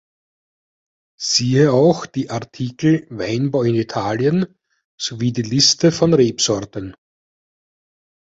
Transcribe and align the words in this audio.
Siehe 1.19 1.71
auch 1.73 2.07
die 2.07 2.31
Artikel 2.31 3.05
Weinbau 3.11 3.61
in 3.61 3.75
Italien 3.75 4.57
sowie 4.99 5.31
die 5.31 5.43
Liste 5.43 5.91
von 5.91 6.15
Rebsorten. 6.15 6.95